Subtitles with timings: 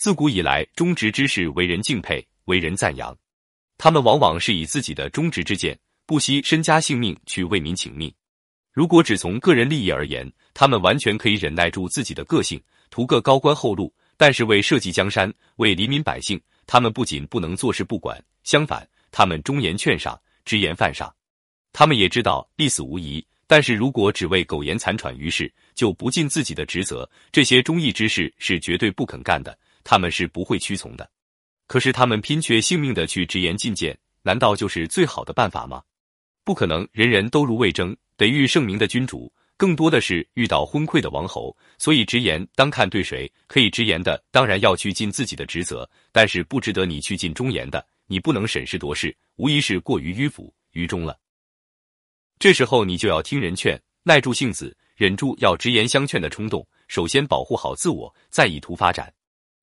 [0.00, 3.14] 自古以来，忠直之士为人敬佩，为人赞扬。
[3.76, 8.10] 他们往往是以自己的忠直之见，不惜身家性命去为民请命。
[8.72, 12.58] 如果只从个人利益而言，他们完全可以忍耐住自己的个性，
[12.88, 13.94] 图个高官厚禄。
[14.16, 21.14] 但是为社稷江山，为黎民百姓，他们不仅不能坐视不管，相反，他们忠言劝赏，直言犯上。
[21.74, 31.10] 他们也知道必死无疑，但是如果只为苟延残喘于世，就不尽自己的职责，这些忠义之士是绝对不肯干的，他们是不会屈从的。
[31.66, 35.82] 可是他们拼却性命的去直言进谏，难道就是最好的办法吗？
[36.42, 39.32] 不可能，人人都如魏征，得遇圣明的君主。
[39.56, 43.30] 更多的是遇到昏聩的王侯，所以直言当看对谁。
[43.46, 51.18] 可以直言的，当然要去尽自己的职责；但是不值得你去尽忠言的，你不能审时度势，无疑是过于迂腐愚忠了。
[52.38, 56.66] 这时候你就要听人劝，耐住性子，忍住要直言相劝的冲动。
[56.88, 59.12] 首先保护好自我，再以图发展。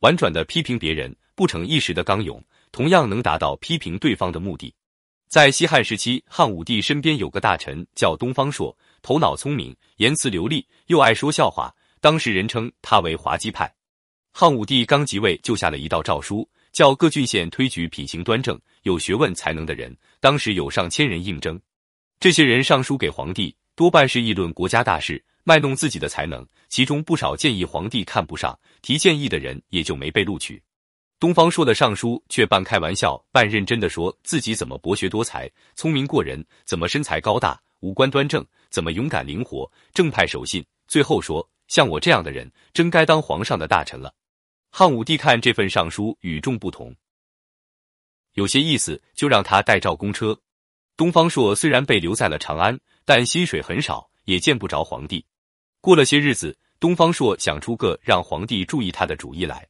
[0.00, 4.72] 婉转的批评别人，不逞一时的刚勇，同样能达到批评对方的目的。
[5.28, 8.76] 在西汉时期，汉武帝身边有个大臣叫东方朔。
[9.02, 11.74] 头脑聪明，言辞流利，又爱说笑话。
[12.00, 13.72] 当时人称他为滑稽派。
[14.32, 19.94] 汉武帝刚即位，就下了一道诏书，叫各郡县推举品行端正、有学问才能的人。
[20.20, 21.60] 当时有上千人应征，
[22.20, 26.44] 这些人上书给皇帝，多半是议论国家大事，卖弄自己的才能。
[26.68, 30.60] 其中不少建议皇帝看不上，提建议的人也就没被录取。
[31.20, 37.56] 东方朔的上书却半开玩笑半认真的说自己怎么博学多才、聪明过人，怎么身材高大。
[37.78, 40.66] 五官端正，怎么勇敢灵活、正派守信？
[40.88, 44.12] 最后说，像我这样的人，真该当皇上的大臣了。
[44.72, 46.92] 汉武帝看这份上书与众不同，
[48.32, 50.36] 有些意思，就让他代诏公车。
[50.98, 55.24] 东方朔虽然被留在了长安，但薪水很少，也见不着皇帝。
[55.80, 59.64] 过了些日子，东方朔想出个让皇帝注意他的主意来。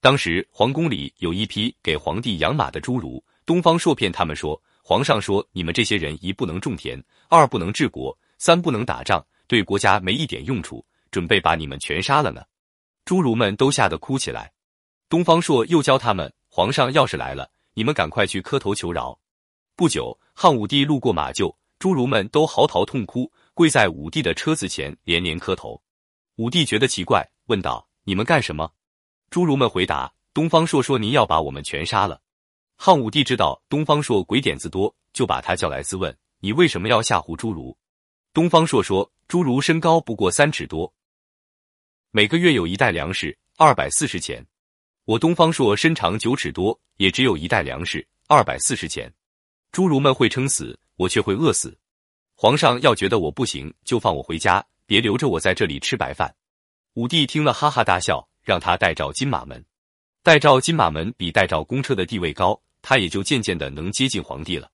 [0.00, 4.60] 当时皇宫里有一批给皇帝养马的侏儒，东方朔骗他们说。
[4.82, 12.42] 皇上说：“你们这些人，一不能种田，二不能治国，三不能打仗，对国家没一点用处，准备把你们全杀了呢。”
[13.06, 14.52] 侏儒们都吓得哭起来。
[15.08, 19.16] 东方朔又教他们：“皇上要是来了，你们赶快去磕头求饶。”
[19.76, 25.82] 不久，汉武帝路过马厩，侏儒们都嚎啕痛哭，跪在武帝的车子前连连磕头。
[26.36, 28.70] 武帝觉得奇怪，问道：“你们干什么？”
[29.32, 32.22] 侏儒们回答：“东方朔说您要把我们全杀了。”
[32.78, 37.76] 汉武帝知道东方朔鬼点子多，就把他叫来自问：“你为什么要吓唬侏儒？”
[38.32, 40.94] 东方朔说：“侏儒身高不过三尺多，
[42.12, 44.46] 每个月有一袋粮食，二百四十钱。
[45.04, 49.12] 我东方朔身长九尺多，也只有一袋粮食，二百四十钱。
[49.74, 51.76] 侏儒们会撑死，我却会饿死。
[52.36, 56.32] 皇上要觉得我不行，就放我回家，别留着我在这里吃白饭。”
[56.94, 59.64] 武帝听了哈哈大笑，让他代召金马门。
[60.22, 64.70] 代召金马门比代召公车的地位高，他也就渐渐的能接近皇帝了。